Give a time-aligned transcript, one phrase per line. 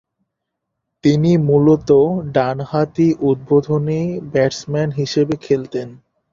[1.03, 2.01] তিনি মূলতঃ
[2.33, 4.01] ডানহাতি উদ্বোধনী
[4.33, 5.87] ব্যাটসম্যান হিসেবে খেলতেন।